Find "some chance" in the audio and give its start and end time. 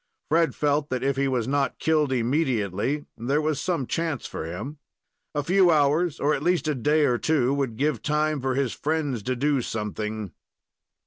3.61-4.25